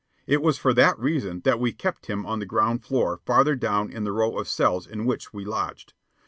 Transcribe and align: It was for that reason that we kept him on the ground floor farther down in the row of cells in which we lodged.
It 0.25 0.41
was 0.41 0.57
for 0.57 0.73
that 0.73 0.97
reason 0.97 1.41
that 1.41 1.59
we 1.59 1.73
kept 1.73 2.07
him 2.07 2.25
on 2.25 2.39
the 2.39 2.47
ground 2.47 2.83
floor 2.83 3.19
farther 3.23 3.55
down 3.55 3.91
in 3.91 4.03
the 4.03 4.11
row 4.11 4.35
of 4.39 4.47
cells 4.47 4.87
in 4.87 5.05
which 5.05 5.31
we 5.31 5.45
lodged. 5.45 5.93